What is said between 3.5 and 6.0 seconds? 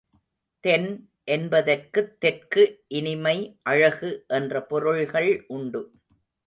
அழகு என்ற பொருள்கள் உண்டு.